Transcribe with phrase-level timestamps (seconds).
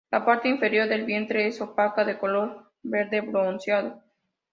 [0.09, 4.01] La parte inferir del vientre es opaca, de color verde bronceado.